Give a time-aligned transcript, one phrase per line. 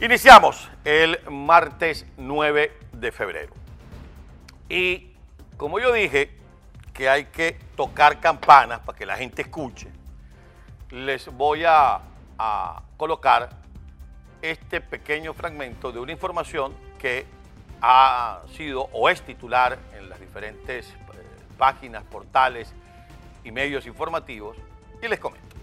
[0.00, 3.52] Iniciamos el martes 9 de febrero.
[4.68, 5.10] Y
[5.56, 6.30] como yo dije
[6.94, 9.88] que hay que tocar campanas para que la gente escuche,
[10.90, 12.02] les voy a,
[12.96, 13.50] colocar
[14.40, 17.26] este pequeño fragmento de una información que
[17.82, 20.94] ha sido o es titular en las diferentes eh,
[21.58, 22.72] páginas, portales
[23.42, 24.56] y medios informativos
[25.02, 25.56] y les comento.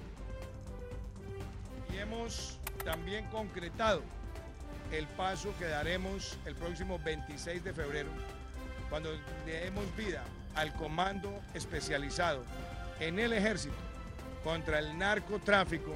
[1.93, 4.01] Y hemos también concretado
[4.97, 8.09] el paso que daremos el próximo 26 de febrero,
[8.89, 9.09] cuando
[9.45, 10.23] demos vida
[10.55, 12.43] al comando especializado
[12.99, 13.75] en el ejército
[14.43, 15.91] contra el narcotráfico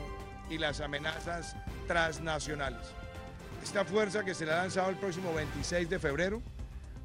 [0.49, 1.55] y las amenazas
[1.88, 2.81] transnacionales.
[3.63, 6.41] Esta fuerza que será lanzada el próximo 26 de febrero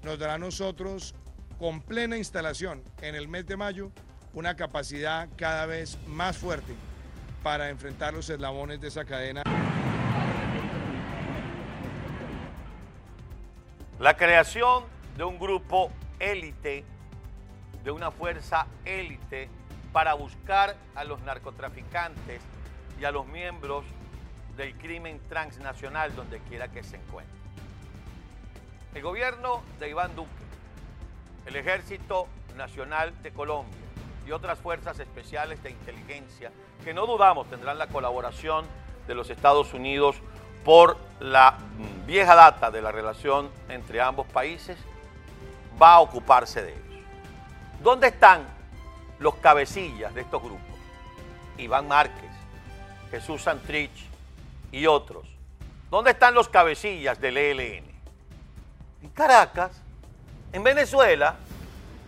[0.02, 1.14] nos dará a nosotros
[1.58, 3.92] con plena instalación en el mes de mayo
[4.32, 6.74] una capacidad cada vez más fuerte
[7.42, 9.42] para enfrentar los eslabones de esa cadena.
[14.00, 14.82] La creación
[15.16, 16.84] de un grupo élite,
[17.84, 19.48] de una fuerza élite
[19.92, 22.42] para buscar a los narcotraficantes
[23.00, 23.84] y a los miembros
[24.56, 27.38] del crimen transnacional donde quiera que se encuentren.
[28.94, 30.30] El gobierno de Iván Duque,
[31.46, 32.26] el Ejército
[32.56, 33.78] Nacional de Colombia
[34.26, 36.50] y otras fuerzas especiales de inteligencia
[36.82, 38.66] que no dudamos tendrán la colaboración
[39.06, 40.16] de los Estados Unidos
[40.64, 41.58] por la
[42.06, 44.78] vieja data de la relación entre ambos países,
[45.80, 47.04] va a ocuparse de ellos.
[47.82, 48.46] ¿Dónde están
[49.18, 50.78] los cabecillas de estos grupos?
[51.58, 52.30] Iván Márquez,
[53.10, 54.08] Jesús Santrich
[54.72, 55.24] y otros.
[55.90, 57.84] ¿Dónde están los cabecillas del ELN?
[59.02, 59.82] En Caracas,
[60.52, 61.36] en Venezuela,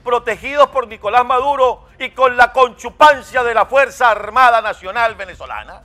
[0.05, 5.83] protegidos por Nicolás Maduro y con la conchupancia de la Fuerza Armada Nacional Venezolana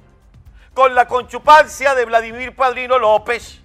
[0.73, 3.60] con la conchupancia de Vladimir Padrino López,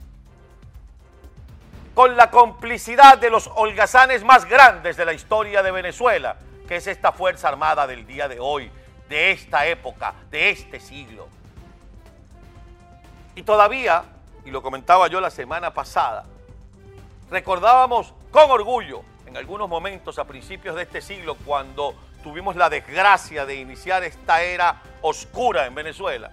[1.96, 6.36] con la complicidad de los holgazanes más grandes de la historia de Venezuela,
[6.68, 8.70] que es esta Fuerza Armada del día de hoy,
[9.08, 11.26] de esta época, de este siglo.
[13.34, 14.04] Y todavía,
[14.44, 16.26] y lo comentaba yo la semana pasada,
[17.30, 23.46] recordábamos con orgullo en algunos momentos a principios de este siglo cuando tuvimos la desgracia
[23.46, 26.30] de iniciar esta era oscura en Venezuela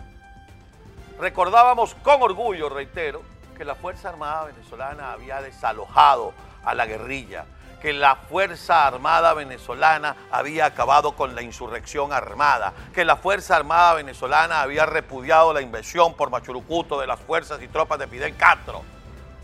[1.19, 3.21] Recordábamos con orgullo, reitero,
[3.53, 6.33] que la Fuerza Armada venezolana había desalojado
[6.63, 7.45] a la guerrilla,
[7.81, 13.95] que la Fuerza Armada venezolana había acabado con la insurrección armada, que la Fuerza Armada
[13.95, 18.83] venezolana había repudiado la invasión por Machurucuto de las fuerzas y tropas de Fidel Castro.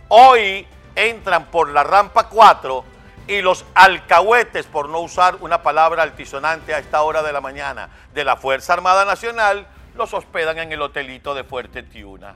[0.08, 0.66] Hoy
[0.96, 2.84] entran por la rampa 4
[3.28, 7.90] y los alcahuetes, por no usar una palabra altisonante a esta hora de la mañana,
[8.14, 12.36] de la Fuerza Armada Nacional, los hospedan en el hotelito de Fuerte Tiuna.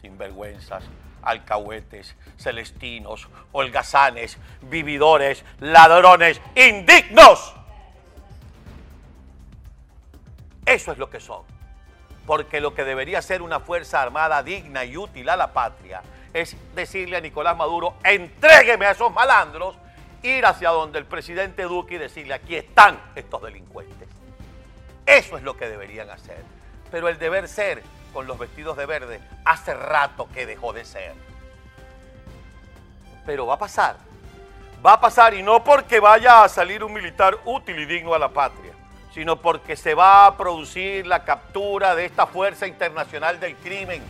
[0.00, 0.84] Sinvergüenzas,
[1.22, 7.54] alcahuetes, celestinos, holgazanes, vividores, ladrones, indignos.
[10.64, 11.42] Eso es lo que son.
[12.26, 16.02] Porque lo que debería ser una fuerza armada digna y útil a la patria
[16.34, 19.76] es decirle a Nicolás Maduro, entrégueme a esos malandros,
[20.22, 24.08] ir hacia donde el presidente Duque y decirle, aquí están estos delincuentes.
[25.06, 26.44] Eso es lo que deberían hacer
[26.90, 27.82] pero el deber ser
[28.12, 31.14] con los vestidos de verde hace rato que dejó de ser.
[33.26, 33.96] Pero va a pasar,
[34.84, 38.18] va a pasar y no porque vaya a salir un militar útil y digno a
[38.18, 38.72] la patria,
[39.12, 44.02] sino porque se va a producir la captura de esta fuerza internacional del crimen,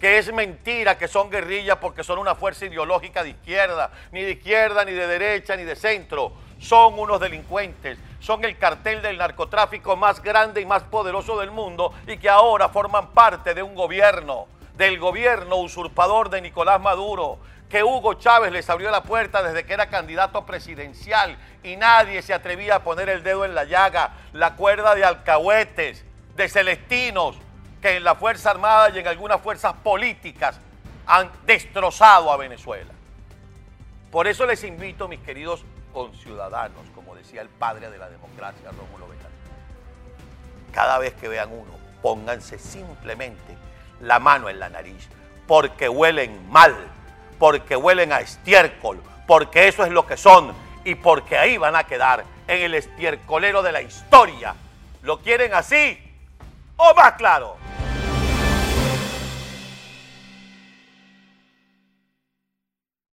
[0.00, 4.32] que es mentira que son guerrillas porque son una fuerza ideológica de izquierda, ni de
[4.32, 9.96] izquierda, ni de derecha, ni de centro son unos delincuentes, son el cartel del narcotráfico
[9.96, 14.46] más grande y más poderoso del mundo y que ahora forman parte de un gobierno,
[14.76, 17.38] del gobierno usurpador de Nicolás Maduro,
[17.68, 22.32] que Hugo Chávez les abrió la puerta desde que era candidato presidencial y nadie se
[22.32, 26.04] atrevía a poner el dedo en la llaga, la cuerda de alcahuetes,
[26.34, 27.36] de celestinos,
[27.82, 30.58] que en la Fuerza Armada y en algunas fuerzas políticas
[31.06, 32.92] han destrozado a Venezuela.
[34.10, 35.64] Por eso les invito, mis queridos
[36.22, 40.72] ciudadanos, como decía el padre de la democracia, Rómulo Betancourt.
[40.72, 43.56] Cada vez que vean uno, pónganse simplemente
[44.00, 45.08] la mano en la nariz,
[45.46, 46.74] porque huelen mal,
[47.38, 50.54] porque huelen a estiércol, porque eso es lo que son
[50.84, 54.54] y porque ahí van a quedar en el estiercolero de la historia.
[55.02, 55.98] ¿Lo quieren así
[56.76, 57.56] o más claro?